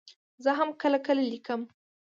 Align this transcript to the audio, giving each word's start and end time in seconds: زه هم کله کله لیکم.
زه 0.43 0.51
هم 0.59 0.69
کله 0.81 0.99
کله 1.07 1.21
لیکم. 1.31 1.61